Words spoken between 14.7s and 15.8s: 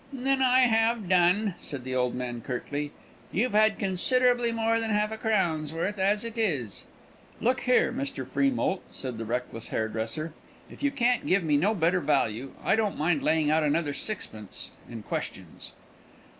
in questions."